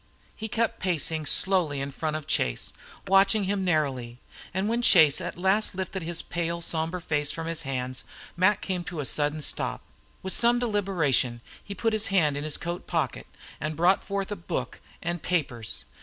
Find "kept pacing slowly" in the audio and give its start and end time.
0.47-1.85